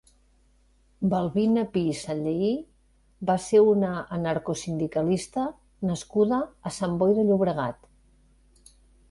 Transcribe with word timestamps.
Balbina 1.09 1.65
Pi 1.75 1.83
i 1.89 1.97
Sanllehy 1.99 2.49
va 3.31 3.35
ser 3.49 3.61
una 3.73 3.91
anarcosindicalista 4.17 5.45
nascuda 5.91 6.41
a 6.71 6.75
Sant 6.81 6.99
Boi 7.05 7.17
de 7.21 7.29
Llobregat. 7.31 8.75